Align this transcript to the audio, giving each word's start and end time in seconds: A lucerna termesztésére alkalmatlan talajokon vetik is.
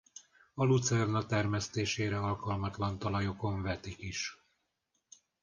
A 0.53 0.63
lucerna 0.63 1.25
termesztésére 1.25 2.19
alkalmatlan 2.19 2.99
talajokon 2.99 3.61
vetik 3.61 3.99
is. 4.01 4.41